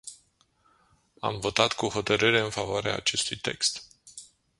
[1.19, 3.87] Am votat cu hotărâre în favoarea acestui text.